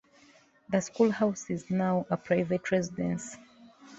[0.69, 3.37] The school house is now a private residence.